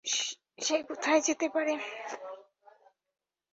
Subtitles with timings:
[0.59, 1.73] সে কোথায় যেতে পারে?